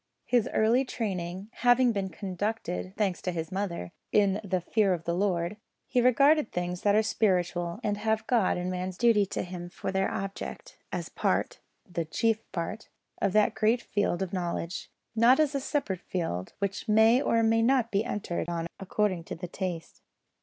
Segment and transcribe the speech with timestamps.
[0.25, 5.13] His early training having been conducted (thanks to his mother) "in the fear of the
[5.13, 9.69] Lord," he regarded things that are spiritual, and have God and man's duty to Him
[9.69, 12.89] for their object, as part the chief part
[13.21, 17.61] of that great field of knowledge; not as a separate field which may or may
[17.61, 20.01] not be entered on according to taste.